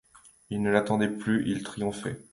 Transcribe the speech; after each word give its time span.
Il 0.49 0.63
ne 0.63 0.71
l’attendait 0.71 1.15
plus, 1.15 1.47
il 1.47 1.61
triomphait. 1.61 2.19